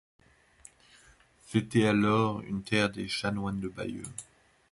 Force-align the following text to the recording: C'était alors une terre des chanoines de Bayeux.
C'était 1.45 1.85
alors 1.85 2.41
une 2.41 2.63
terre 2.63 2.89
des 2.89 3.07
chanoines 3.07 3.59
de 3.59 3.67
Bayeux. 3.67 4.01